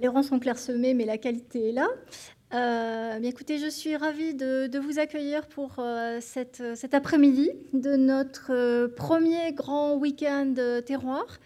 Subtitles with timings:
[0.00, 1.88] les rangs sont clairsemés, mais la qualité est là.
[2.50, 5.82] bien écoutez, je suis ravie de, vous accueillir pour
[6.20, 10.54] cette, cet après-midi de notre premier grand week-end
[10.86, 11.38] terroir.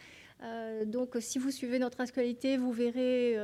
[0.87, 3.37] donc, si vous suivez notre actualité, vous verrez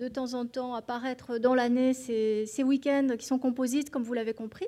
[0.00, 4.34] de temps en temps apparaître dans l'année ces, week-ends qui sont composites, comme vous l'avez
[4.34, 4.66] compris.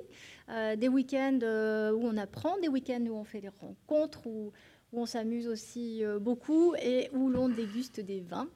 [0.49, 4.51] Euh, des week-ends euh, où on apprend, des week-ends où on fait des rencontres, où,
[4.95, 8.47] on s'amuse aussi euh, beaucoup et où l'on déguste des vins.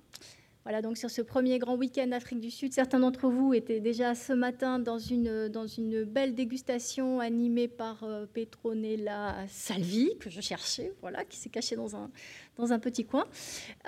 [0.68, 4.16] Voilà, donc sur ce premier grand week-end d'Afrique du Sud, certains d'entre vous étaient déjà
[4.16, 10.92] ce matin dans une, dans une belle dégustation animée par Petronella Salvi, que je cherchais,
[11.00, 12.10] voilà, qui s'est cachée dans un,
[12.58, 13.26] dans un petit coin.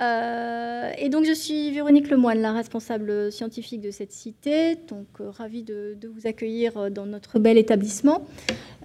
[0.02, 4.76] Euh, et donc, je suis Véronique Lemoine, la responsable scientifique de cette cité.
[4.88, 8.26] Donc, euh, ravie de, vous accueillir euh, dans notre bel établissement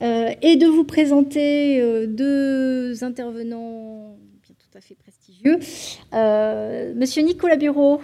[0.00, 4.03] et de vous présenter deux intervenants
[4.53, 5.59] tout à fait prestigieux.
[6.95, 8.01] Monsieur Nicolas Bureau,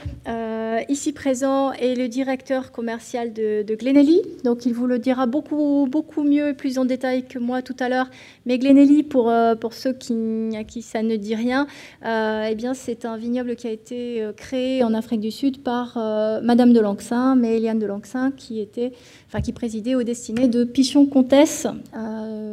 [0.88, 4.22] ici présent, est le directeur commercial de, Glenelly.
[4.44, 7.88] Donc, il vous le dira beaucoup, beaucoup mieux plus en détail que moi tout à
[7.88, 8.10] l'heure.
[8.46, 11.66] Mais Glenelly, pour, pour ceux à qui ça ne dit rien,
[12.04, 15.62] euh, eh bien, c'est un vignoble qui a été euh, créé en Afrique du Sud
[15.62, 18.92] par euh, Madame de Lancin, mais Eliane de Lancin, qui, était,
[19.26, 21.66] enfin, qui présidait au destiné de Pichon-Comtesse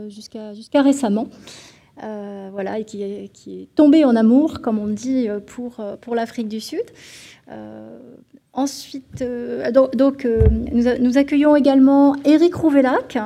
[0.09, 1.27] jusqu'à récemment.
[2.01, 6.47] Voilà, et qui est, qui est, tombée en amour, comme on dit, pour, pour l'Afrique
[6.47, 6.85] du Sud.
[8.53, 9.23] ensuite,
[9.73, 10.27] donc,
[10.71, 13.17] nous, nous, accueillons également Éric Rouvellac,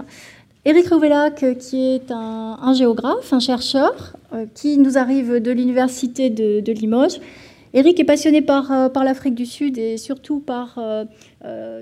[0.64, 6.72] Éric Rouvellac, qui est un, géographe, un chercheur, euh, qui nous arrive de l'université de,
[6.72, 7.20] Limoges.
[7.74, 11.06] Éric est passionné par, euh, par l'Afrique du Sud et surtout par, euh,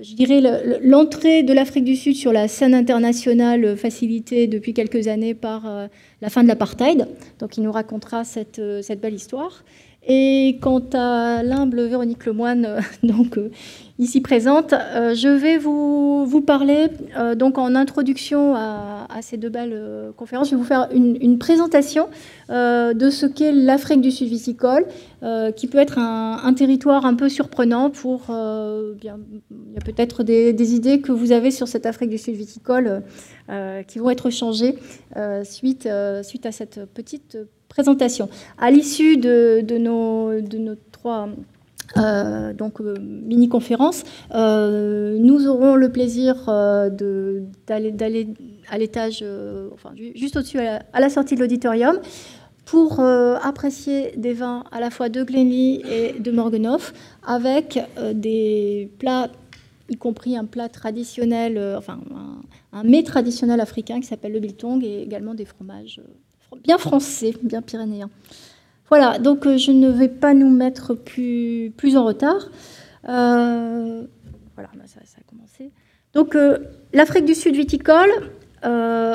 [0.02, 0.40] je dirais,
[0.82, 5.88] l'entrée de l'Afrique du Sud sur la scène internationale facilitée depuis quelques années par
[6.22, 7.06] la fin de l'apartheid.
[7.38, 8.60] Donc il nous racontera cette
[9.00, 9.64] belle histoire.
[10.06, 13.38] Et quant à l'humble Véronique Lemoine, donc
[14.00, 14.72] ici présente.
[14.72, 20.48] Euh, je vais vous, parler, euh, donc en introduction à, ces deux belles euh, conférences,
[20.48, 22.08] je vais vous faire une, présentation
[22.48, 24.86] de ce qu'est l'Afrique du Sud viticole,
[25.56, 28.22] qui peut être un, territoire un peu surprenant pour...
[28.28, 33.02] il y a peut-être des, idées que vous avez sur cette Afrique du Sud viticole
[33.86, 34.76] qui vont être changées
[35.44, 35.88] suite,
[36.22, 37.36] suite à cette petite
[37.70, 38.28] présentation.
[38.58, 41.28] À l'issue de, nos, trois
[41.96, 44.04] euh, euh, mini conférence.
[44.34, 46.34] Euh, nous aurons le plaisir
[47.66, 48.28] d'aller
[48.70, 49.24] à l'étage,
[49.72, 51.98] enfin juste au-dessus, à, la sortie de l'auditorium,
[52.66, 56.92] pour apprécier des vins à la fois de Glenly et de Morgenhof,
[57.26, 57.80] avec
[58.14, 59.28] des plats,
[59.88, 64.84] y compris un plat traditionnel, enfin un, un, mets traditionnel africain qui s'appelle le biltong,
[64.84, 66.00] et également des fromages
[66.62, 68.10] bien français, bien pyrénéens.
[68.88, 72.50] Voilà, donc euh, je ne vais pas nous mettre plus, plus en retard.
[73.08, 74.02] Euh,
[74.56, 75.70] voilà, bah, ça, a commencé.
[76.12, 76.58] Donc euh,
[76.92, 78.10] l'Afrique du Sud viticole.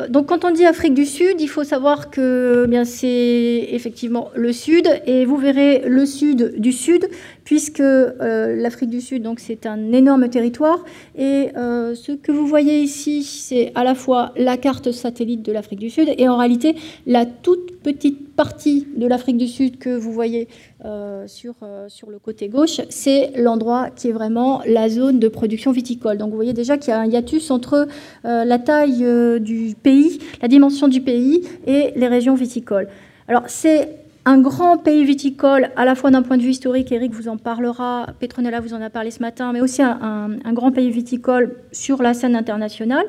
[0.09, 4.53] donc quand on dit Afrique du Sud, il faut savoir que eh c'est effectivement le
[4.53, 7.09] Sud et vous verrez le Sud du Sud
[7.45, 7.81] puisque
[8.19, 10.83] l'Afrique du Sud donc c'est un énorme territoire
[11.16, 15.79] et ce que vous voyez ici c'est à la fois la carte satellite de l'Afrique
[15.79, 16.75] du Sud et en réalité
[17.06, 20.47] la toute petite partie de l'Afrique du Sud que vous voyez
[20.83, 25.27] euh, sur, euh, sur le côté gauche, c'est l'endroit qui est vraiment la zone de
[25.27, 26.17] production viticole.
[26.17, 27.88] Donc vous voyez déjà qu'il y a un hiatus entre
[28.25, 29.06] euh, la taille
[29.39, 32.88] du pays, la dimension du pays et les régions viticoles.
[33.27, 37.13] Alors c'est un grand pays viticole, à la fois d'un point de vue historique, Eric
[37.13, 40.90] vous en parlera, Petronella vous en a parlé ce matin, mais aussi un, grand pays
[40.90, 43.06] viticole sur la scène internationale.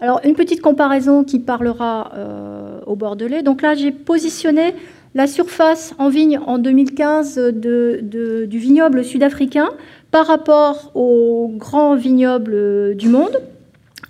[0.00, 3.42] Alors, une petite comparaison qui parlera euh, au Bordelais.
[3.42, 4.74] Donc là, j'ai positionné
[5.14, 9.68] la surface en vigne en 2015 du vignoble sud-africain
[10.10, 13.40] par rapport aux grands vignobles du monde.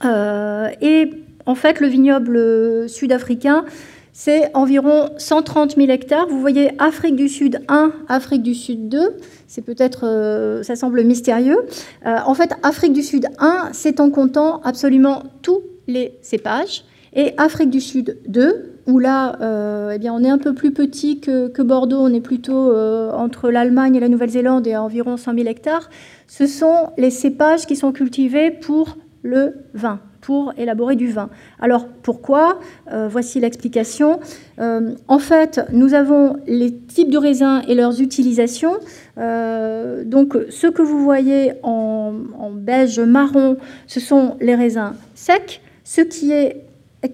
[0.04, 1.10] Euh, et
[1.44, 3.64] en fait, le vignoble sud-africain,
[4.18, 6.26] c'est environ 130 000 hectares.
[6.26, 8.98] Vous voyez Afrique du Sud 1, Afrique du Sud 2.
[9.46, 11.58] C'est peut-être, euh, ça semble mystérieux.
[12.04, 16.84] en fait, Afrique du Sud 1, c'est en comptant absolument tout les cépages.
[17.12, 20.72] Et Afrique du Sud 2, où là, euh, eh bien, on est un peu plus
[20.72, 25.16] petit que, Bordeaux, on est plutôt euh, entre l'Allemagne et la Nouvelle-Zélande et à environ
[25.16, 25.88] 100 000 hectares.
[26.26, 31.30] Ce sont les cépages qui sont cultivés pour le vin, pour élaborer du vin.
[31.60, 32.58] Alors pourquoi?
[32.92, 34.18] Euh, Voici l'explication.
[34.58, 38.76] en fait, nous avons les types de raisins et leurs utilisations.
[39.16, 43.56] donc ce que vous voyez en beige marron,
[43.86, 45.60] ce sont les raisins secs.
[45.84, 46.65] Ce qui est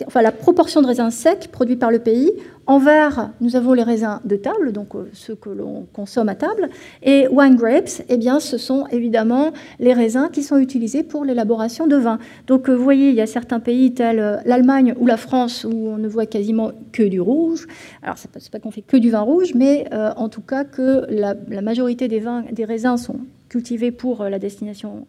[0.06, 2.32] enfin, la proportion de raisins secs produits par le pays.
[2.66, 6.36] En vert, nous avons les raisins de table, donc euh, ceux que l'on consomme à
[6.36, 6.70] table.
[7.02, 9.50] Et wine grapes, eh bien, ce sont évidemment
[9.80, 12.18] les raisins qui sont utilisés pour l'élaboration de vin.
[12.46, 15.64] Donc euh, vous voyez, il y a certains pays tels euh, l'Allemagne ou la France
[15.64, 17.66] où on ne voit quasiment que du rouge.
[18.02, 21.06] Alors c'est pas, pas qu'on fait que du vin rouge, mais en tout cas que
[21.08, 23.16] la, la majorité des, vins, des raisins sont
[23.52, 25.06] cultivés pour la destination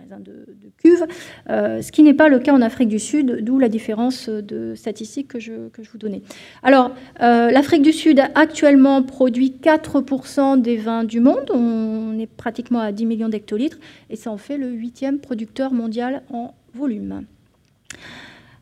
[0.00, 0.46] raisins de,
[0.78, 1.06] cuve,
[1.50, 4.74] euh, ce qui n'est pas le cas en Afrique du Sud, d'où la différence de
[4.74, 6.22] statistiques que je, vous donnais.
[6.62, 6.92] Alors,
[7.22, 12.92] euh, l'Afrique du Sud actuellement produit 4% des vins du monde, on est pratiquement à
[12.92, 13.78] 10 millions d'hectolitres,
[14.10, 17.24] et ça en fait le huitième producteur mondial en volume.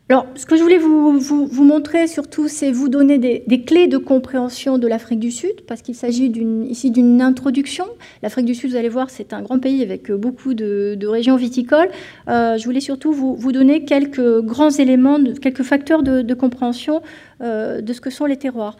[0.07, 4.77] Alors, ce que je voulais vous, montrer surtout, c'est vous donner des, clés de compréhension
[4.77, 6.31] de l'Afrique du Sud, parce qu'il s'agit
[6.69, 7.85] ici d'une introduction.
[8.21, 11.89] L'Afrique du Sud, vous allez voir, c'est un grand pays avec beaucoup de, régions viticoles.
[12.27, 17.01] Euh, je voulais surtout vous, donner quelques grands éléments, quelques facteurs de, compréhension
[17.41, 18.77] euh, de ce que sont les terroirs.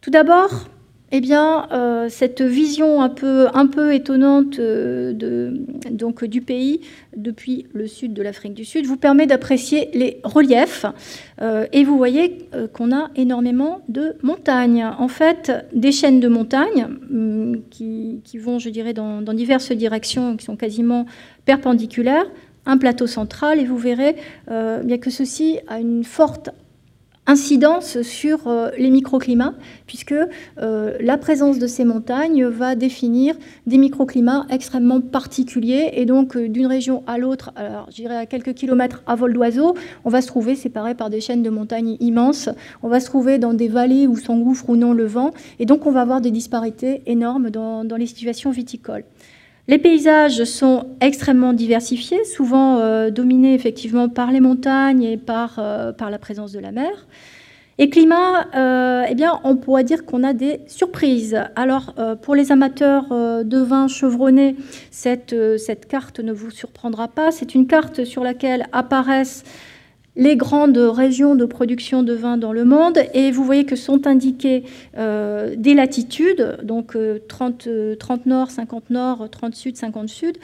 [0.00, 0.68] Tout d'abord,
[1.10, 6.80] eh bien, euh, cette vision un peu, étonnante euh, du pays
[7.16, 10.84] depuis le sud de l'Afrique du Sud vous permet d'apprécier les reliefs.
[11.40, 14.84] Euh, et vous voyez qu'on a énormément de montagnes.
[14.98, 20.36] En fait, des chaînes de montagnes hum, qui, vont, je dirais, dans, dans, diverses directions,
[20.36, 21.06] qui sont quasiment
[21.46, 22.26] perpendiculaires.
[22.66, 24.16] Un plateau central, et vous verrez
[24.46, 26.50] bien que ceci a une forte
[27.28, 29.54] incidence sur euh, les microclimats,
[29.86, 30.14] puisque
[30.58, 33.36] euh, la présence de ces montagnes va définir
[33.66, 39.02] des microclimats extrêmement particuliers, et donc euh, d'une région à l'autre, alors à quelques kilomètres
[39.06, 39.74] à vol d'oiseau,
[40.06, 42.48] on va se trouver séparé par des chaînes de montagnes immenses,
[42.82, 45.84] on va se trouver dans des vallées où s'engouffre ou non le vent, et donc
[45.86, 49.04] on va avoir des disparités énormes dans les situations viticoles.
[49.68, 55.92] Les paysages sont extrêmement diversifiés, souvent euh, dominés effectivement par les montagnes et par, euh,
[55.92, 57.06] par la présence de la mer.
[57.76, 61.38] Et climat, euh, eh bien, on pourrait dire qu'on a des surprises.
[61.54, 64.56] Alors, pour les amateurs de vin chevronné,
[64.90, 67.30] cette, cette carte ne vous surprendra pas.
[67.30, 69.44] C'est une carte sur laquelle apparaissent
[70.18, 74.06] les grandes régions de production de vin dans le monde et vous voyez que sont
[74.06, 74.64] indiquées
[74.98, 76.96] euh, des latitudes, donc
[77.28, 80.36] 30, euh, 30, euh, nord, 50 nord, 30 sud, 50 sud.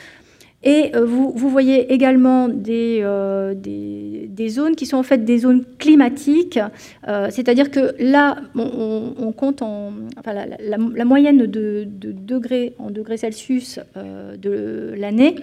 [0.66, 3.02] Et vous, vous, voyez également des,
[4.48, 6.58] zones qui sont en fait des zones climatiques,
[7.28, 9.92] c'est-à-dire que là, on, compte en,
[10.24, 15.34] la, moyenne de, de, degrés en degrés Celsius de l'année.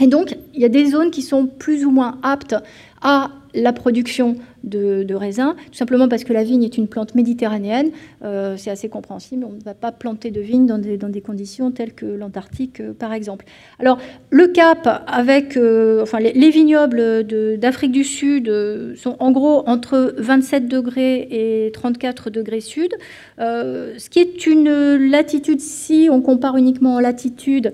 [0.00, 2.56] Et donc, il y a des zones qui sont plus ou moins aptes
[3.02, 4.36] à la production
[4.66, 7.90] de, raisins, tout simplement parce que la vigne est une plante méditerranéenne.
[8.24, 9.44] Euh, c'est assez compréhensible.
[9.44, 13.12] On ne va pas planter de vigne dans des, conditions telles que l'Antarctique, euh, par
[13.12, 13.46] exemple.
[13.78, 13.98] Alors,
[14.30, 17.24] le Cap, avec euh, enfin, les, vignobles
[17.58, 18.52] d'Afrique du Sud
[18.96, 22.92] sont en gros entre 27 degrés et 34 degrés sud,
[23.38, 27.72] ce qui est une latitude, si on compare uniquement en latitude,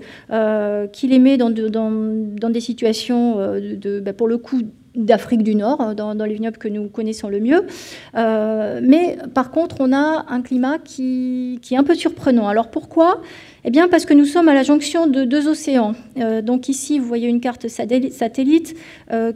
[0.91, 4.61] qui les met dans des situations, de, bah, pour le coup,
[4.95, 7.65] d'Afrique du Nord, euh, dans, les vignobles que nous connaissons le mieux.
[8.15, 12.47] Euh, mais par contre, on a un climat qui, est un peu surprenant.
[12.47, 13.21] Alors pourquoi?
[13.65, 15.93] Eh bien parce que nous sommes à la jonction de deux océans.
[16.17, 18.75] Euh, donc ici, vous voyez une carte satellite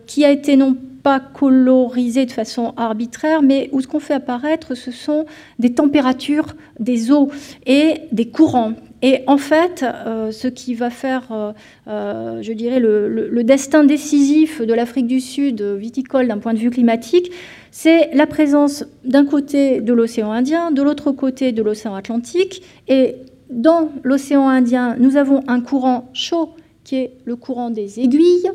[0.05, 4.75] qui a été non pas colorisée de façon arbitraire, mais où ce qu'on fait apparaître,
[4.75, 5.25] ce sont
[5.59, 7.29] des températures des eaux
[7.65, 8.73] et des courants.
[9.01, 11.51] Et en fait, euh, ce qui va faire, euh,
[11.87, 16.71] euh, je dirais, le, destin décisif de l'Afrique du Sud viticole d'un point de vue
[16.71, 17.31] climatique,
[17.71, 22.63] c'est la présence d'un côté de l'océan Indien, de l'autre côté de l'océan Atlantique.
[22.87, 23.15] Et
[23.51, 26.49] dans l'océan Indien, nous avons un courant chaud
[26.83, 28.49] qui est le courant des aiguilles.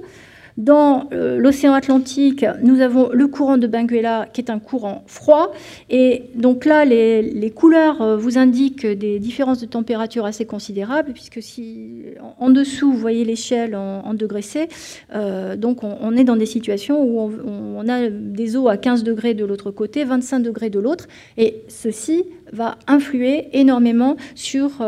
[0.58, 5.52] Dans euh, l'océan Atlantique, nous avons le courant de Benguela, qui est un courant froid.
[5.88, 11.42] Et donc là, les, couleurs euh, vous indiquent des différences de température assez considérables, puisque
[11.42, 12.02] si
[12.38, 14.68] en, dessous, vous voyez l'échelle en, degrés C,
[15.14, 19.34] euh, donc on, est dans des situations où on, a des eaux à 15 degrés
[19.34, 21.08] de l'autre côté, 25 degrés de l'autre.
[21.38, 24.82] Et ceci va influer énormément sur...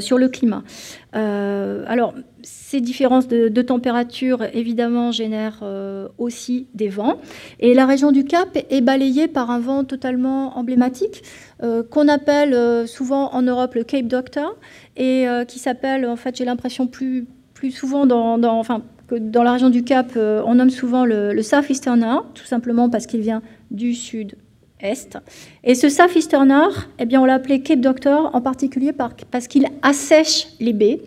[0.00, 0.64] sur le climat.
[1.12, 7.18] alors, ces différences de, température, évidemment, génèrent euh, aussi des vents.
[7.58, 11.22] Et la région du Cap est balayée par un vent totalement emblématique,
[11.62, 14.56] euh, qu'on appelle euh, souvent en Europe le Cape Doctor,
[14.96, 19.52] et qui s'appelle, en fait, j'ai l'impression plus, plus souvent dans, enfin, que dans la
[19.52, 23.94] région du Cap, on nomme souvent le, le Southeasterner, tout simplement parce qu'il vient du
[23.94, 24.34] sud
[24.82, 25.16] est.
[25.64, 26.68] Et ce Southeasterner,
[26.98, 28.92] eh bien, on l'a appelé Cape Doctor en particulier
[29.30, 31.00] parce qu'il assèche les baies.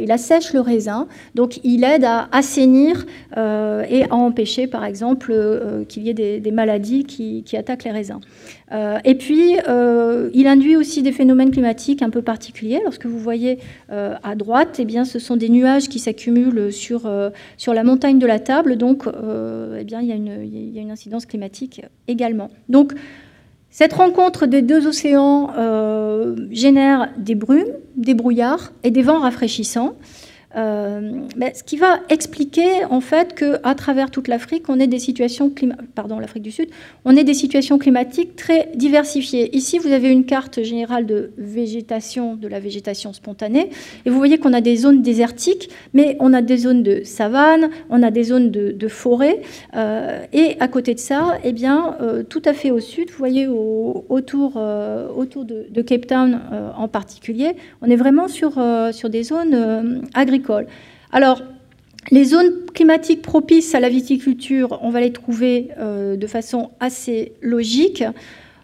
[0.00, 3.06] Il assèche le raisin, donc il aide à assainir
[3.36, 5.34] et à empêcher, par exemple,
[5.88, 8.20] qu'il y ait des, maladies qui, attaquent les raisins.
[8.72, 9.56] et puis,
[10.34, 12.80] il induit aussi des phénomènes climatiques un peu particuliers.
[12.84, 13.58] Lorsque vous voyez
[13.90, 17.10] à droite, eh bien, ce sont des nuages qui s'accumulent sur,
[17.56, 20.78] sur la montagne de la table, donc eh bien, il, y a une, il y
[20.78, 22.50] a une incidence climatique également.
[22.68, 22.94] Donc,
[23.78, 29.94] cette rencontre des deux océans euh, génère des brumes, des brouillards et des vents rafraîchissants.
[30.56, 35.52] Euh, ce qui va expliquer en fait qu'à travers toute l'Afrique, on ait des situations
[36.40, 36.70] du Sud,
[37.04, 39.54] on des situations climatiques très diversifiées.
[39.54, 43.70] Ici, vous avez une carte générale de de la végétation spontanée,
[44.06, 47.68] et vous voyez qu'on a des zones désertiques, mais on a des zones de savane,
[47.90, 49.42] on a des zones de, forêt,
[49.76, 53.18] euh, et à côté de ça, eh bien, euh, tout à fait au sud, vous
[53.18, 54.56] voyez autour,
[55.16, 56.40] autour de, Cape Town
[56.76, 57.52] en particulier,
[57.82, 58.60] on est vraiment sur,
[58.92, 60.37] sur des zones agricoles
[61.12, 61.42] alors,
[62.10, 67.32] les zones climatiques propices à la viticulture, on va les trouver euh, de façon assez
[67.42, 68.04] logique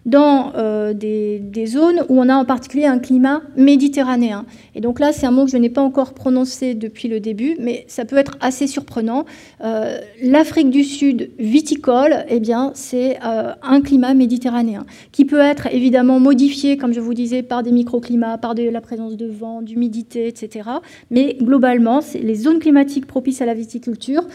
[0.06, 4.44] dans euh, des, zones où on a en particulier un climat méditerranéen.
[4.74, 7.56] Et donc là, c'est un mot que je n'ai pas encore prononcé depuis le début,
[7.58, 9.24] mais ça peut être assez surprenant.
[9.62, 15.68] Euh, L'Afrique du Sud viticole, eh bien, c'est euh, un climat méditerranéen qui peut être
[15.72, 20.28] évidemment modifié, comme je vous disais, par des microclimats, par la présence de vent, d'humidité,
[20.28, 20.68] etc.
[21.10, 24.26] Mais globalement, les zones climatiques propices à la viticulture.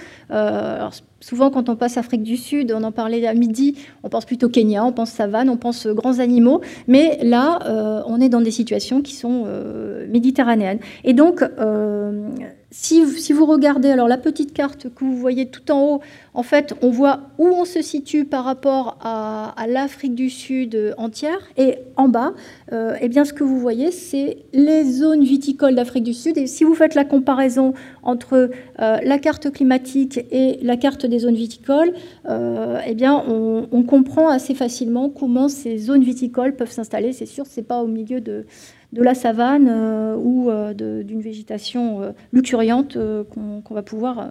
[1.22, 4.50] Souvent, quand on passe Afrique du Sud, on en parlait à midi, on pense plutôt
[4.50, 6.62] Kenya, on pense savane, on pense grands animaux.
[6.88, 10.80] Mais là, euh, on est dans des situations qui sont euh, méditerranéennes.
[11.04, 12.30] Et donc, euh,
[12.72, 16.02] si, vous regardez alors la petite carte que vous voyez tout en haut,
[16.36, 21.40] en fait, on voit où on se situe par rapport à, l'Afrique du Sud entière.
[21.58, 22.34] Et en bas,
[22.72, 26.38] euh, eh bien, ce que vous voyez, c'est les zones viticoles d'Afrique du Sud.
[26.38, 27.74] Et si vous faites la comparaison
[28.04, 28.34] entre
[28.80, 31.94] euh, la carte climatique et la carte des zones viticoles,
[32.30, 37.14] euh, eh bien, on, on, comprend assez facilement comment ces zones viticoles peuvent s'installer.
[37.14, 38.46] C'est sûr, ce n'est pas au milieu de
[38.94, 42.98] de la savane euh, ou euh, d'une végétation euh, luxuriante
[43.30, 44.30] qu'on va pouvoir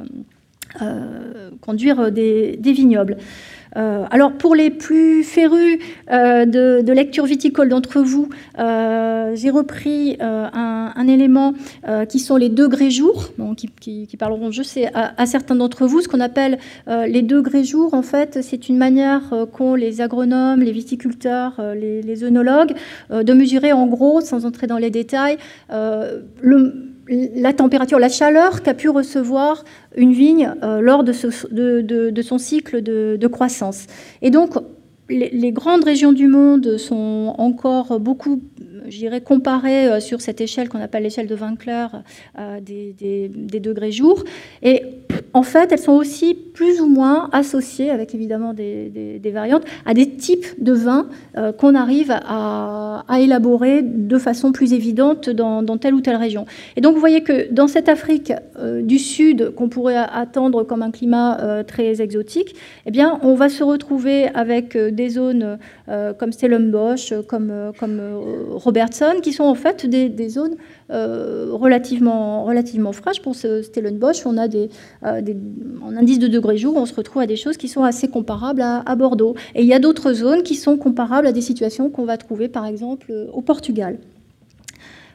[1.60, 3.16] conduire des vignobles.
[3.76, 5.78] Euh, alors pour les plus férus
[6.10, 11.54] euh, de, lecture viticole d'entre vous, euh, j'ai repris un, élément
[12.08, 16.20] qui sont les degrés jours, qui, parleront, je sais, à, certains d'entre vous, ce qu'on
[16.20, 17.94] appelle les degrés jours.
[17.94, 19.22] En fait, c'est une manière
[19.52, 24.90] qu'ont les agronomes, les viticulteurs, les, les de mesurer en gros, sans entrer dans les
[24.90, 25.38] détails,
[25.70, 29.64] le la température, la chaleur qu'a pu recevoir
[29.96, 33.86] une vigne euh, lors de, son cycle de, croissance.
[34.22, 34.54] Et donc,
[35.08, 38.42] les, grandes régions du monde sont encore beaucoup
[38.88, 41.86] j'irais comparer euh, sur cette échelle qu'on appelle l'échelle de Winkler
[42.38, 44.24] euh, des, des, degrés jours.
[44.62, 44.82] Et
[45.34, 50.10] en fait, elles sont aussi plus ou moins associées, avec évidemment des, variantes, à des
[50.10, 56.00] types de vins euh, qu'on arrive à, élaborer de façon plus évidente dans, telle ou
[56.00, 56.46] telle région.
[56.76, 58.32] Et donc, vous voyez que dans cette Afrique
[58.82, 62.54] du Sud, qu'on pourrait attendre comme un climat très exotique,
[62.86, 65.58] eh bien, on va se retrouver avec des zones
[66.18, 68.00] comme Stellenbosch, comme, comme
[69.22, 70.56] Qui sont en fait des, zones
[70.90, 73.20] euh, relativement, relativement fraîches.
[73.20, 75.36] Pour Stellenbosch, on a euh, des,
[75.82, 78.62] en indice de degrés jour, on se retrouve à des choses qui sont assez comparables
[78.62, 79.34] à, Bordeaux.
[79.54, 82.48] Et il y a d'autres zones qui sont comparables à des situations qu'on va trouver,
[82.48, 83.98] par exemple, au Portugal.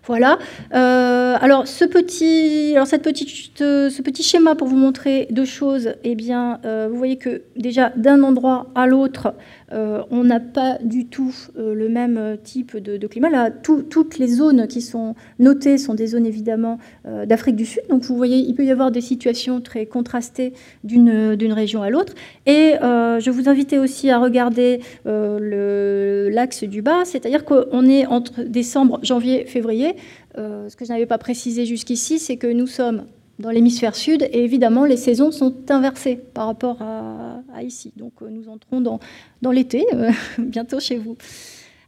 [0.06, 0.38] Voilà.
[0.74, 5.94] Euh, alors, ce petit, alors cette petite, ce petit schéma pour vous montrer deux choses,
[6.04, 9.34] eh bien, vous voyez que déjà d'un endroit à l'autre,
[9.74, 13.50] euh, on n'a pas du tout euh, le même type de, climat.
[13.52, 17.82] Toutes les zones qui sont notées sont des zones évidemment euh, d'Afrique du Sud.
[17.90, 22.14] Donc vous voyez, il peut y avoir des situations très contrastées d'une région à l'autre.
[22.46, 29.00] Et je vous invitais aussi à regarder l'axe du bas, c'est-à-dire qu'on est entre décembre,
[29.04, 29.93] janvier, février.
[30.36, 33.06] Ce que je n'avais pas précisé jusqu'ici, c'est que nous sommes
[33.40, 34.28] dans l'hémisphère sud.
[34.32, 37.94] Et évidemment, les saisons sont inversées par rapport à, ici.
[37.96, 41.18] Donc euh, nous entrons dans, l'été, euh, bientôt chez vous.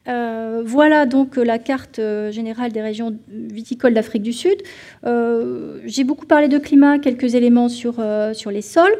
[0.08, 4.62] Euh, voilà donc la carte générale des régions viticoles d'Afrique du Sud.
[5.04, 8.02] J'ai beaucoup parlé de climat, quelques éléments sur
[8.52, 8.96] les sols.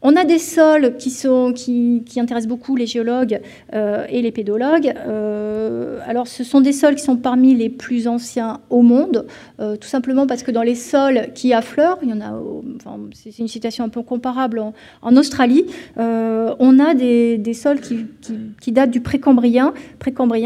[0.00, 3.40] On a des sols qui, sont, qui, intéressent beaucoup les géologues
[3.74, 4.94] euh, et les pédologues.
[5.06, 9.26] Euh, alors, ce sont des sols qui sont parmi les plus anciens au monde,
[9.60, 12.32] euh, tout simplement parce que dans les sols qui affleurent, il y en a,
[12.76, 14.62] enfin, c'est une situation un peu comparable
[15.02, 15.64] en, Australie,
[15.96, 19.72] on a des, sols qui, datent du précambrien,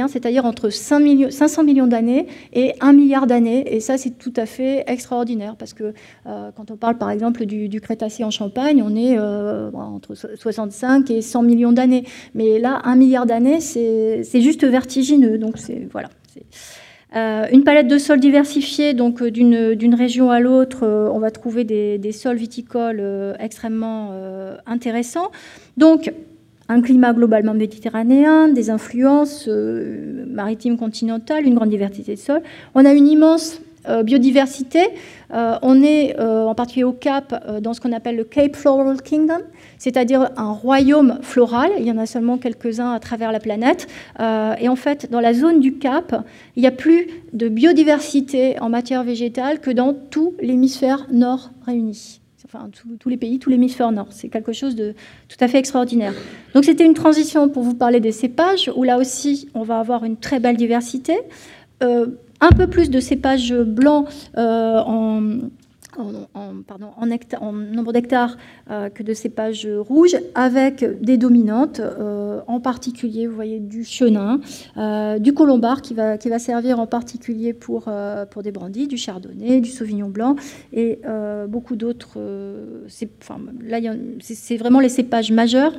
[0.09, 3.75] c'est-à-dire entre 5 millions, 500 millions d'années et 1 milliard d'années.
[3.75, 5.93] Et ça, c'est tout à fait extraordinaire parce que
[6.25, 11.23] quand on parle par exemple du Crétacé en Champagne, on est euh, entre 65 et
[11.23, 12.05] 100 millions d'années.
[12.35, 15.39] Mais là, un milliard d'années, c'est juste vertigineux.
[15.39, 15.57] Donc,
[15.91, 16.09] voilà.
[17.15, 21.65] Euh, une palette de sols diversifiés, donc euh, d'une région à l'autre, on va trouver
[21.65, 23.03] des, sols viticoles
[23.39, 24.13] extrêmement
[24.67, 25.31] intéressants.
[25.77, 26.13] Donc,
[26.69, 32.43] un climat globalement méditerranéen, des influences maritimes continentales, une grande diversité de sols.
[32.75, 33.61] On a une immense
[34.05, 34.89] biodiversité,
[35.33, 39.01] euh, on est euh, en particulier au Cap dans ce qu'on appelle le Cape Floral
[39.01, 39.41] Kingdom,
[39.79, 41.71] c'est-à-dire un royaume floral.
[41.79, 43.89] Il y en a seulement quelques-uns à travers la planète.
[44.21, 46.25] et en fait, dans la zone du Cap,
[46.57, 52.21] il n'y a plus de biodiversité en matière végétale que dans tout l'hémisphère nord réuni.
[52.45, 52.69] Enfin,
[53.01, 54.09] tous les pays, tout l'hémisphère nord.
[54.11, 54.95] C'est quelque chose de
[55.29, 56.13] tout à fait extraordinaire.
[56.55, 60.05] Donc, c'était une transition pour vous parler des cépages, où là aussi, on va avoir
[60.05, 61.15] une très belle diversité
[62.43, 64.07] un peu plus de cépages blancs
[64.37, 65.39] euh, en,
[67.75, 68.39] nombre d'hectares
[68.71, 74.41] euh, que de cépages rouges, avec des dominantes, euh, en particulier, vous voyez, du chenin,
[75.19, 77.91] du colombard qui va, servir en particulier pour,
[78.43, 80.37] des brandis, du chardonnay, du sauvignon blanc
[80.73, 81.01] et
[81.47, 82.19] beaucoup d'autres.
[82.89, 85.75] C'est vraiment les cépages majeurs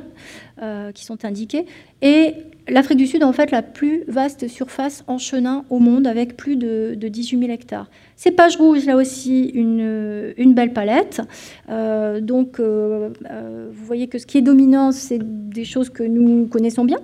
[0.94, 1.66] qui sont indiqués.
[2.04, 2.34] Et
[2.66, 6.56] L'Afrique du Sud en fait la plus vaste surface en chenin au monde avec plus
[6.56, 7.90] de, 18 000 hectares.
[8.16, 11.20] Cépage rouge, là aussi, une, une belle palette.
[11.68, 16.02] Euh, donc, euh, euh, vous voyez que ce qui est dominant, c'est des choses que
[16.02, 16.98] nous connaissons bien,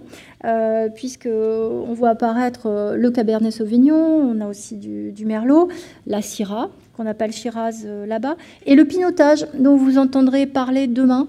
[0.94, 5.68] puisqu'on voit apparaître le Cabernet Sauvignon, on a aussi du, du Merlot,
[6.06, 11.28] la Syrah, qu'on appelle Shiraz là-bas, et le pinotage dont vous entendrez parler demain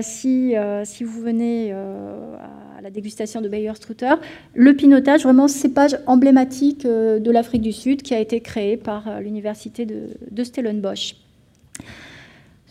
[0.00, 0.54] si,
[0.84, 4.14] si vous venez à la dégustation de Bayer-Strutter,
[4.54, 9.08] le pinotage, vraiment cépage emblématique euh, de l'Afrique du Sud qui a été créé par
[9.08, 11.14] euh, l'université de, de Stellenbosch.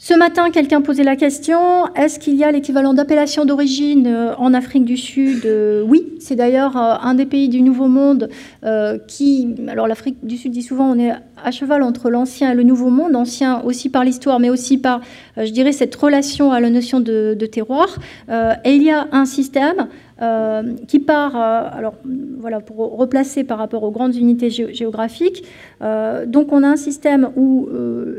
[0.03, 1.59] Ce matin, quelqu'un posait la question
[1.93, 5.47] est-ce qu'il y a l'équivalent d'appellation d'origine euh, en Afrique du Sud
[5.85, 8.27] Oui, c'est d'ailleurs un des pays du Nouveau Monde
[9.07, 9.55] qui.
[9.67, 11.11] Alors, l'Afrique du Sud dit souvent on est
[11.43, 15.01] à cheval entre l'ancien et le Nouveau Monde, ancien aussi par l'histoire, mais aussi par,
[15.37, 17.99] je dirais, cette relation à la notion de terroir.
[18.29, 19.87] et il y a un système
[20.21, 21.95] euh, qui part, euh, alors
[22.37, 25.43] voilà, pour replacer par rapport aux grandes unités géographiques.
[25.81, 27.67] Euh, donc on a un système où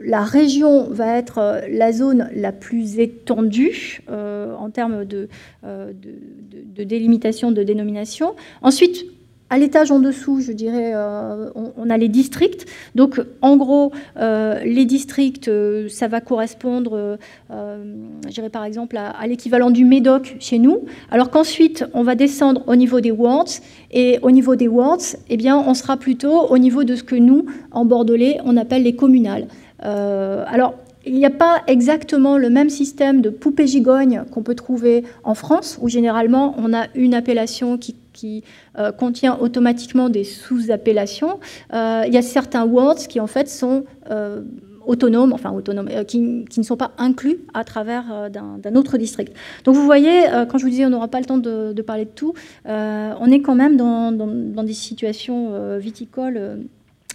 [0.05, 5.29] la région va être la zone la plus étendue en termes de,
[5.63, 8.35] de, délimitation, de dénomination.
[8.63, 9.07] Ensuite,
[9.53, 12.65] à l'étage en dessous, je dirais, euh, on, a les districts.
[12.95, 17.19] Donc, en gros, euh, les districts, euh, ça va correspondre,
[17.51, 20.79] je dirais par exemple, à, l'équivalent du Médoc chez nous.
[21.11, 23.61] Alors qu'ensuite, on va descendre au niveau des wards.
[23.91, 27.17] Et au niveau des wards, eh bien, on sera plutôt au niveau de ce que
[27.17, 29.49] nous, en Bordelais, on appelle les communales.
[29.81, 30.73] alors,
[31.05, 35.79] il n'y a pas exactement le même système de poupée-gigogne qu'on peut trouver en France,
[35.83, 38.45] où généralement on a une appellation qui qui
[38.79, 41.41] euh, contient automatiquement des sous-appellations.
[41.73, 44.43] Euh, il y a certains words qui en fait sont euh,
[44.87, 49.33] autonomes, enfin autonomes, qui, ne sont pas inclus à travers d'un autre district.
[49.65, 52.11] Donc vous voyez, quand je vous disais on n'aura pas le temps de, parler de
[52.11, 56.59] tout, on est quand même dans, des situations viticoles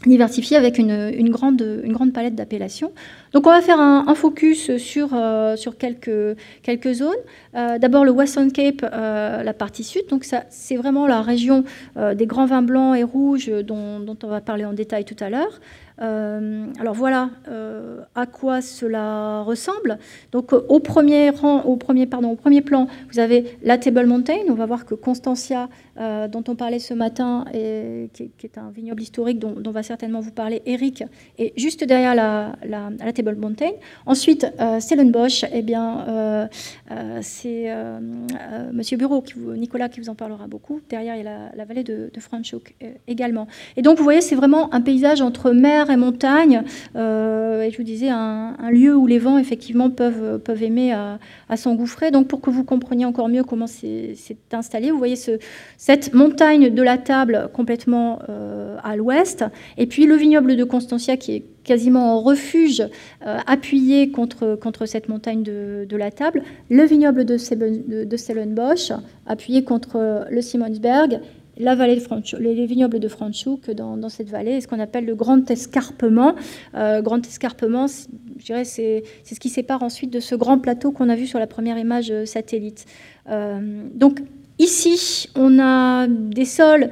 [0.06, 2.92] diversifié avec une, grande, une grande palette d'appellations.
[3.34, 7.14] Donc on va faire un, focus sur, euh, quelques, zones.
[7.56, 10.04] Euh, d'abord le Western Cape, euh, la partie sud.
[10.10, 11.64] Donc c'est vraiment la région
[12.16, 15.60] des grands vins blancs et rouges dont, on va parler en détail tout à l'heure.
[16.00, 17.30] alors voilà
[18.16, 19.98] à quoi cela ressemble.
[20.32, 24.48] Donc au premier rang, au premier, plan, vous avez la Table Mountain.
[24.50, 29.40] On va voir que Constantia, dont on parlait ce matin, qui, est un vignoble historique
[29.40, 31.04] dont, va certainement vous parler Eric,
[31.38, 33.72] et juste derrière la, la, Table Mountain.
[34.06, 34.80] Ensuite, euh,
[35.52, 36.48] eh bien, euh,
[36.92, 38.00] euh, c'est euh,
[38.72, 39.24] Monsieur Bureau,
[39.56, 40.82] Nicolas, qui vous en parlera beaucoup.
[40.90, 42.76] Derrière, il y a la, vallée de, de Franschhoek
[43.08, 43.48] également.
[43.76, 46.62] Et donc, vous voyez, c'est vraiment un paysage entre mer et montagne,
[46.96, 52.12] et je vous disais, un, lieu où les vents, effectivement, peuvent, peuvent aimer à, s'engouffrer.
[52.12, 54.16] Donc, pour que vous compreniez encore mieux comment c'est
[54.52, 55.32] installé, vous voyez ce,
[55.78, 58.20] cette montagne de la table complètement
[58.84, 59.44] à l'ouest,
[59.78, 62.82] et puis le vignoble de Constantia qui est quasiment en refuge,
[63.26, 68.92] euh, appuyé contre, cette montagne de, la table, le vignoble de, Stellenbosch,
[69.28, 71.20] appuyé contre le Simonsberg,
[71.60, 75.50] la vallée de les, vignobles de Franschhoek dans, cette vallée, ce qu'on appelle le grand
[75.52, 76.36] escarpement.
[76.76, 77.88] Euh, grand escarpement,
[78.38, 81.40] je dirais, c'est ce qui sépare ensuite de ce grand plateau qu'on a vu sur
[81.40, 82.86] la première image euh, satellite.
[83.94, 84.22] donc
[84.58, 86.92] ici, on a des sols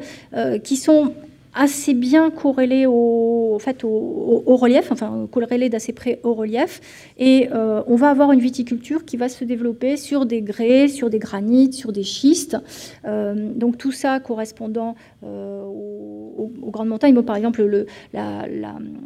[0.63, 1.13] qui sont
[1.55, 6.81] assez bien corrélé au, fait, au, relief, enfin corrélé d'assez près au relief.
[7.17, 11.09] Et euh, on va avoir une viticulture qui va se développer sur des grès, sur
[11.09, 12.57] des granites, sur des schistes.
[13.05, 17.19] Euh, donc tout ça correspondant euh, aux, grandes montagnes.
[17.21, 18.45] par exemple, le, la,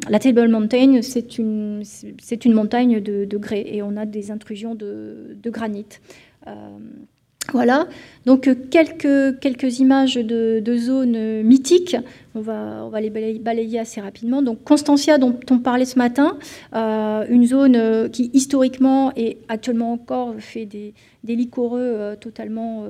[0.08, 1.82] la, Table Mountain, c'est une,
[2.44, 5.86] une montagne de, de, grès et on a des intrusions de, de granit.
[7.52, 7.88] Voilà,
[8.26, 11.96] donc quelques, quelques images de, zones euh, mythiques.
[12.34, 14.42] On va, les balayer, assez rapidement.
[14.42, 16.38] Donc Constantia, dont on parlait ce matin,
[16.74, 22.84] euh, une zone qui historiquement et actuellement encore fait des, des liquoreux totalement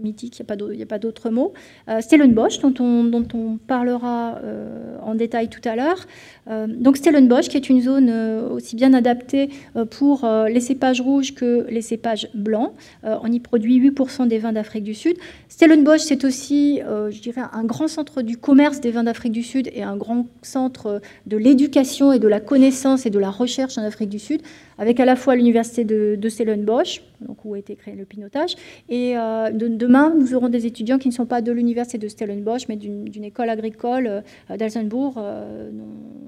[0.00, 1.52] mythique, il n'y a pas d'autre mot.
[1.88, 6.06] Euh, Stellenbosch, dont on, dont on parlera euh, en détail tout à l'heure.
[6.48, 8.10] Euh, donc Stellenbosch, qui est une zone
[8.50, 9.50] aussi bien adaptée
[9.90, 12.72] pour les cépages rouges que les cépages blancs.
[13.02, 15.16] on y produit 8% des vins d'Afrique du Sud.
[15.48, 19.68] Stellenbosch, c'est aussi, je dirais, un grand centre du commerce des vins d'Afrique du Sud
[19.72, 23.82] et un grand centre de l'éducation et de la connaissance et de la recherche en
[23.82, 24.42] Afrique du Sud,
[24.78, 28.56] avec à la fois l'université de, de Stellenbosch, donc où a été créé le pinotage,
[28.88, 29.14] et
[29.50, 33.24] demain, nous aurons des étudiants qui ne sont pas de l'université de Stellenbosch, mais d'une
[33.24, 35.70] école agricole euh, d'Alzenbourg, euh,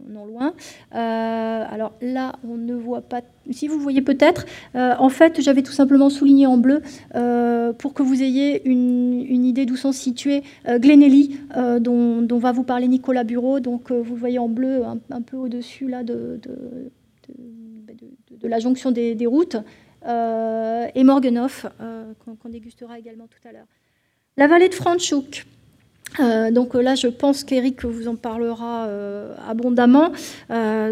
[0.09, 0.54] non, loin.
[0.94, 3.20] Euh, alors là, on ne voit pas.
[3.50, 6.80] Si vous voyez peut-être, en fait, j'avais tout simplement souligné en bleu
[7.78, 11.38] pour que vous ayez une, idée d'où sont situés Glenelly,
[11.80, 13.61] dont, va vous parler Nicolas Bureau.
[13.61, 16.40] Donc, vous voyez en bleu un, peu au-dessus là de,
[18.42, 19.57] la jonction des routes.
[20.07, 23.66] Euh, et Morgenhof, euh, qu'on dégustera également tout à l'heure.
[24.37, 25.46] La vallée de Franschhoek.
[26.20, 28.88] Euh, donc là, je pense qu'Eric vous en parlera
[29.48, 30.12] abondamment.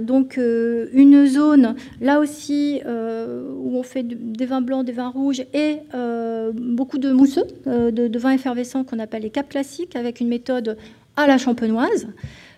[0.01, 5.79] donc une zone, là aussi, où on fait des vins blancs, des vins rouges et
[6.55, 10.77] beaucoup de mousseux, de, de, vins effervescents qu'on appelle les capes classiques, avec une méthode
[11.17, 12.09] à la champenoise.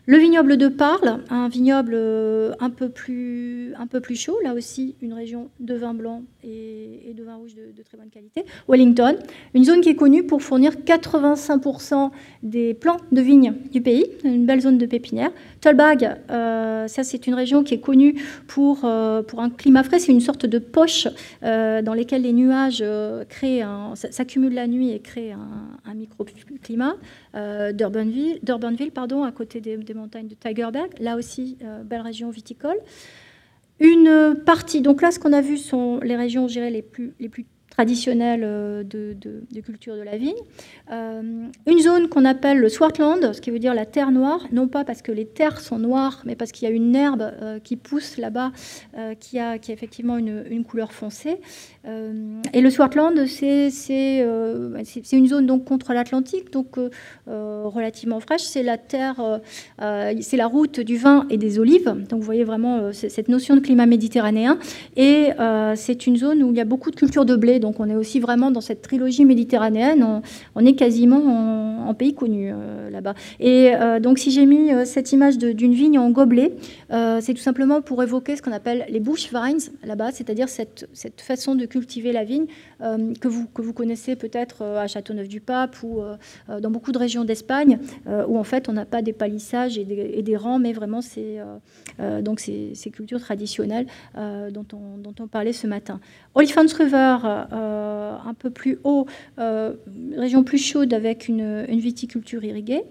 [0.06, 3.72] Le vignoble de Parle, un vignoble euh, un peu plus,
[4.16, 8.10] chaud, là aussi une région de vin blanc et, de vin rouge de, très bonne
[8.10, 8.44] qualité.
[8.68, 9.16] Wellington,
[9.54, 12.10] une zone qui est connue pour fournir 85%
[12.42, 15.30] des plants de vignes du pays, une belle zone de pépinière.
[15.62, 20.00] Tolbag, euh, ça c'est une région qui est connue pour, euh, pour un climat frais,
[20.00, 21.08] c'est une sorte de poche
[21.40, 22.84] dans lesquelles les nuages
[23.30, 23.62] créent
[23.94, 26.96] s'accumulent la nuit et créent un, un microclimat.
[27.72, 32.76] D'Urbanville, pardon, à côté des montagnes de Tigerberg, là aussi, euh, belle région viticole.
[33.80, 37.46] Une partie, donc là, ce qu'on a vu sont les régions, je plus, les plus
[37.74, 40.34] traditionnelle euh, de, culture de la vigne.
[40.92, 44.68] Euh, une zone qu'on appelle le Swartland, ce qui veut dire la terre noire, non
[44.68, 47.58] pas parce que les terres sont noires, mais parce qu'il y a une herbe euh,
[47.58, 48.52] qui pousse là-bas
[49.18, 51.36] qui, a, qui effectivement une, couleur foncée.
[51.84, 53.68] et le Swartland, c'est
[55.12, 56.76] une zone donc contre l'Atlantique, donc
[57.26, 58.42] relativement fraîche.
[58.42, 59.40] C'est la terre,
[59.78, 61.92] c'est la route du vin et des olives.
[62.08, 64.58] Donc vous voyez vraiment cette notion de climat méditerranéen.
[64.96, 65.30] Et
[65.74, 67.94] c'est une zone où il y a beaucoup de culture de blé donc on est
[67.94, 70.20] aussi vraiment dans cette trilogie méditerranéenne.
[70.54, 73.14] On, est quasiment en, pays connu euh, là-bas.
[73.40, 76.52] Et euh, donc si j'ai mis euh, cette image d'une vigne en gobelet,
[77.20, 80.86] c'est tout simplement pour évoquer ce qu'on appelle les bush vines là-bas, c'est-à-dire cette,
[81.18, 82.46] façon de cultiver la vigne
[82.80, 86.00] que, vous, que vous connaissez peut-être à Châteauneuf-du-Pape ou
[86.60, 87.78] dans beaucoup de régions d'Espagne,
[88.28, 89.84] où en fait on n'a pas des palissages et
[90.22, 91.38] des, rangs, mais vraiment c'est
[92.22, 96.00] donc ces, cultures traditionnelles dont, on, dont on parlait ce matin.
[96.36, 97.16] River,
[97.54, 99.06] un peu plus haut,
[99.38, 99.72] euh,
[100.16, 102.82] région plus chaude avec une, viticulture irriguée.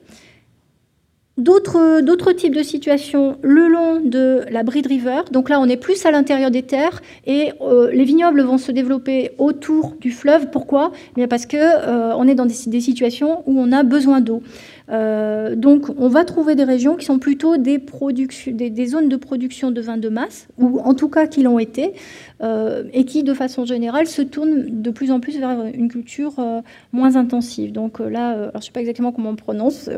[1.36, 5.22] D'autres types de situations le long de la Bride River.
[5.32, 8.72] Donc là, on est plus à l'intérieur des terres et euh, les vignobles vont se
[8.72, 10.52] développer autour du fleuve.
[10.52, 10.92] Pourquoi?
[11.18, 14.44] Eh Parce qu'on on est dans des, situations où on a besoin d'eau.
[14.90, 17.80] Euh, donc, on va trouver des régions qui sont plutôt des,
[18.86, 21.94] zones de production de vins de masse, ou en tout cas qui l'ont été,
[22.42, 26.34] euh, et qui, de façon générale, se tournent de plus en plus vers une culture
[26.40, 27.72] euh, moins intensive.
[27.72, 29.90] Donc là, je ne sais pas exactement comment on prononce.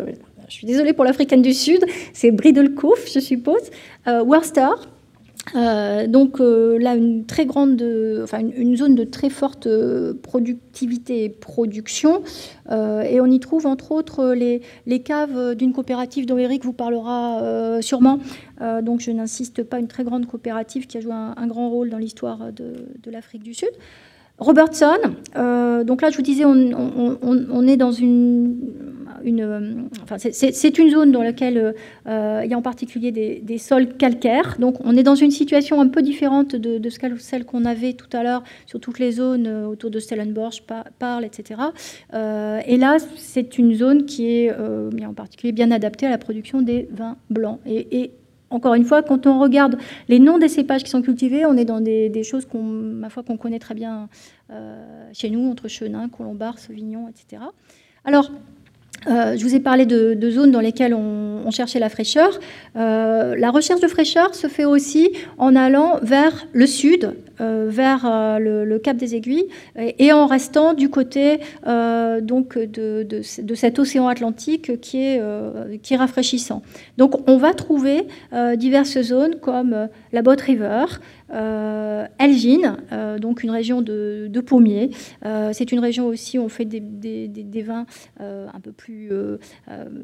[0.47, 3.71] je suis désolée pour l'Africaine du Sud, c'est Bridelkoof, je suppose,
[4.07, 4.69] Worcester,
[5.55, 7.81] euh, donc euh, là, une très grande,
[8.23, 12.23] enfin une, zone de très forte euh, productivité et production,
[12.71, 17.79] et on y trouve entre autres les, les caves d'une coopérative dont Eric vous parlera
[17.81, 18.19] sûrement.
[18.81, 21.99] donc je n'insiste pas, une très grande coopérative qui a joué un, grand rôle dans
[21.99, 23.69] l'histoire de, de l'Afrique du Sud.
[24.37, 24.97] Robertson,
[25.35, 28.57] donc là je vous disais, on, est dans une
[29.25, 29.73] euh,
[30.17, 31.75] c'est une zone dans laquelle
[32.07, 34.57] euh, il y a en particulier des, sols calcaires.
[34.59, 38.23] Donc on est dans une situation un peu différente de, celle qu'on avait tout à
[38.23, 40.63] l'heure sur toutes les zones euh, autour de Stellenbosch,
[40.99, 41.61] Parle, etc.
[42.13, 46.87] et là, c'est une zone qui est en particulier bien adaptée à la production des
[46.91, 47.59] vins blancs.
[47.65, 48.11] Et,
[48.55, 51.65] encore une fois, quand on regarde les noms des cépages qui sont cultivés, on est
[51.65, 54.09] dans des, choses qu'on, connaît très bien
[55.13, 57.43] chez nous, entre Chenin, Colombard, Sauvignon, etc.
[58.03, 58.31] Alors,
[59.07, 62.39] euh, je vous ai parlé de, zones dans lesquelles on, cherchait la fraîcheur.
[62.75, 68.09] Euh, la recherche de fraîcheur se fait aussi en allant vers le sud, euh, vers
[68.39, 69.45] le, Cap des Aiguilles,
[69.77, 71.39] et, en restant du côté
[72.21, 73.21] donc de,
[73.53, 75.21] cet océan Atlantique qui est,
[75.81, 76.61] qui est rafraîchissant.
[76.97, 78.07] Donc on va trouver
[78.55, 80.85] diverses zones comme la Botte River,
[81.33, 84.91] euh, Elgin, euh, donc une région de, pommiers.
[85.25, 87.85] Euh, c'est une région aussi où on fait des, vins
[88.19, 89.11] un peu plus,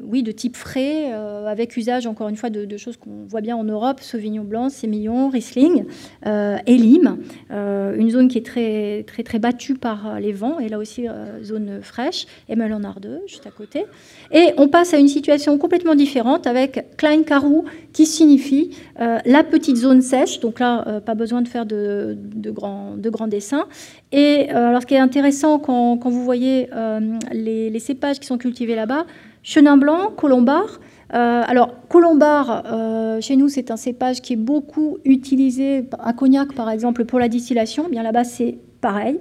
[0.02, 3.64] oui, de type frais, avec usage encore une fois de, choses qu'on voit bien en
[3.64, 5.84] Europe Sauvignon blanc, Sémillon, Riesling
[6.24, 11.06] et une zone qui est très, très, très battue par les vents, et là aussi
[11.42, 13.84] zone fraîche, et Melon Ardeux, juste à côté.
[14.32, 19.76] Et on passe à une situation complètement différente avec Klein Carou, qui signifie la petite
[19.76, 20.40] zone sèche.
[20.40, 23.66] Donc là, besoin de faire de, grands, de grands, dessins.
[24.12, 28.38] Et euh, alors, ce qui est intéressant quand, vous voyez euh, les, cépages qui sont
[28.38, 29.06] cultivés là-bas,
[29.42, 30.80] chenin blanc, colombard.
[31.14, 32.64] Euh, alors, colombard,
[33.20, 37.28] chez nous, c'est un cépage qui est beaucoup utilisé à Cognac, par exemple, pour la
[37.28, 37.88] distillation.
[37.88, 39.18] Bien là-bas, c'est pareil.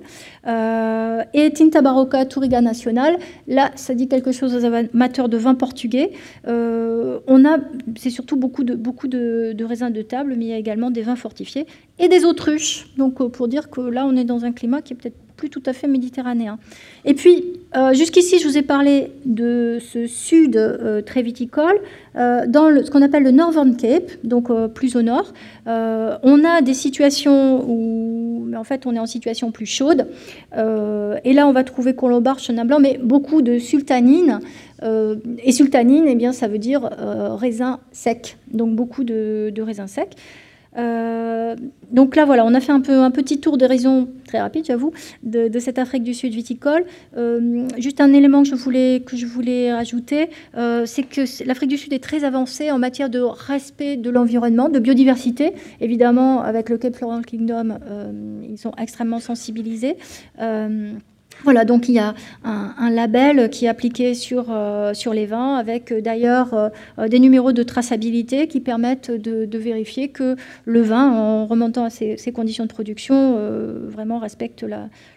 [0.47, 5.55] Euh, et Tinta Barroca Touriga Nacional, là, ça dit quelque chose aux amateurs de vin
[5.55, 6.11] portugais.
[6.47, 7.57] Euh, on a,
[7.95, 11.03] c'est surtout beaucoup, de, beaucoup de, raisins de table, mais il y a également des
[11.03, 11.65] vins fortifiés
[11.99, 12.87] et des autruches.
[12.97, 15.49] Donc, euh, pour dire que là, on est dans un climat qui est peut-être plus
[15.49, 16.59] tout à fait méditerranéen.
[17.03, 17.43] Et puis,
[17.93, 21.79] jusqu'ici, je vous ai parlé de ce sud très viticole.
[22.15, 25.33] dans le, ce qu'on appelle le Northern Cape, donc plus au nord,
[25.65, 30.05] on a des situations où, mais en fait, on est en situation plus chaude.
[30.57, 34.39] Euh, et là, on va trouver colombard, chenin blanc, mais beaucoup de sultanine.
[34.83, 39.61] Euh, et sultanine, eh bien, ça veut dire euh, raisin sec, donc beaucoup de, de
[39.61, 40.15] raisins secs.
[40.77, 41.55] Euh,
[41.91, 44.91] donc là, voilà, on a fait un, peu, un petit tour d'horizon très rapide, j'avoue,
[45.23, 46.85] de, cette Afrique du Sud viticole.
[47.17, 51.69] Euh, juste un élément que je voulais, que je voulais rajouter, euh, c'est que l'Afrique
[51.69, 55.53] du Sud est très avancée en matière de respect de l'environnement, de biodiversité.
[55.81, 57.77] Évidemment, avec le Cape Floral Kingdom,
[58.49, 59.97] ils sont extrêmement sensibilisés.
[61.43, 65.55] Voilà, donc il y a un, label qui est appliqué sur, euh, sur les vins,
[65.55, 71.11] avec euh, d'ailleurs euh, des numéros de traçabilité qui permettent de, vérifier que le vin,
[71.11, 73.37] en remontant à ses, conditions de production,
[73.87, 74.75] vraiment respecte le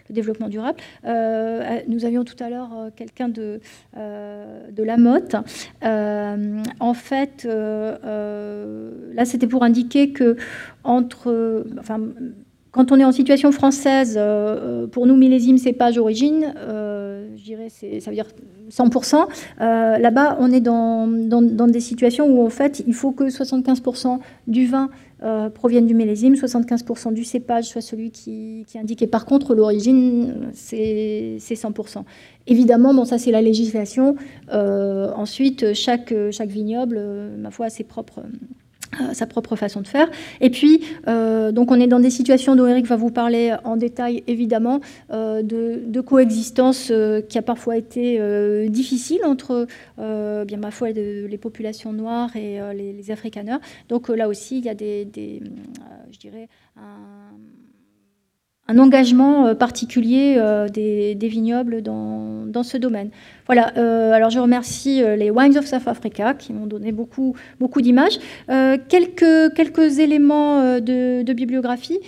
[0.09, 0.77] développement durable.
[1.03, 3.59] nous avions tout à l'heure quelqu'un de,
[3.95, 5.35] de la motte.
[5.83, 10.37] en fait, là, c'était pour indiquer que
[10.83, 11.65] entre...
[12.75, 17.43] quand on est en situation française, euh, euh, pour nous, millésime, cépage, origine, euh, je
[17.43, 18.27] dirais, ça veut dire
[18.69, 19.27] 100%.
[19.59, 24.89] Là-bas, on est dans, des situations où, en fait, il faut que 75% du vin
[25.53, 29.01] provienne du millésime, 75% du cépage soit celui qui, qui indique.
[29.01, 32.03] Et par contre, l'origine, c'est 100%.
[32.47, 34.17] Évidemment, bon, ça, c'est la législation.
[34.51, 36.99] ensuite, chaque, chaque vignoble,
[37.37, 38.21] ma foi, a ses propres
[39.13, 40.09] sa propre façon de faire.
[40.41, 43.77] Et puis, euh, donc on est dans des situations dont Eric va vous parler en
[43.77, 44.79] détail, évidemment,
[45.11, 46.91] euh, de, coexistence
[47.29, 48.19] qui a parfois été
[48.69, 49.65] difficile entre,
[49.97, 53.03] bien ma foi, les populations noires et les, les.
[53.89, 55.41] Donc là aussi, il y a des, des
[56.11, 57.64] je dirais, un
[58.67, 63.09] un engagement euh, particulier euh, des, vignobles dans, dans, ce domaine.
[63.45, 67.81] Voilà, euh, alors je remercie les Wines of South Africa qui m'ont donné beaucoup, beaucoup
[67.81, 68.19] d'images.
[68.47, 71.99] quelques, quelques éléments de, bibliographie.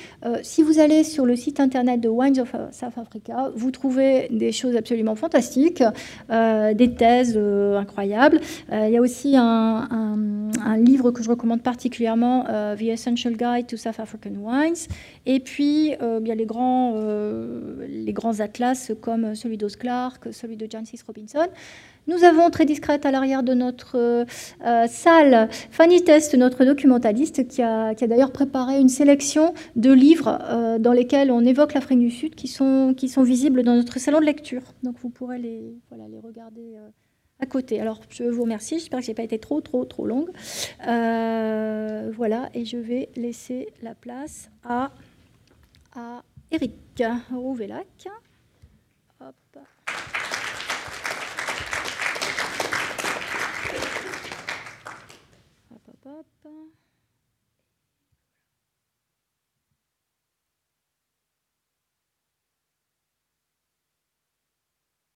[0.42, 4.52] si vous allez sur le site internet de Wines of South Africa, vous trouvez des
[4.52, 5.84] choses absolument fantastiques,
[6.30, 8.40] des thèses incroyables.
[8.72, 10.18] il y a aussi un, un,
[10.78, 14.88] livre que je recommande particulièrement, The Essential Guide to South African Wines.
[15.26, 20.28] Et puis, il y a les grands, euh, les grands atlas comme celui d'Oz Clark,
[20.32, 21.48] celui de Jancis Robinson.
[22.08, 27.62] Nous avons très discrète à l'arrière de notre euh, salle Fanny Test, notre documentaliste, qui
[27.62, 32.34] a, d'ailleurs préparé une sélection de livres euh, dans lesquels on évoque l'Afrique du Sud,
[32.36, 34.62] qui sont, qui sont visibles dans notre salon de lecture.
[34.84, 36.88] Donc vous pourrez les, voilà, les regarder euh,
[37.40, 37.80] à côté.
[37.80, 40.32] Alors je vous remercie, j'espère que je n'ai pas été trop, trop, trop longue.
[42.16, 44.92] voilà, et je vais laisser la place à,
[45.96, 46.74] à Eric
[47.32, 48.08] Rouvelac.
[49.20, 49.36] Hop.
[55.72, 56.87] Hop, hop, hop.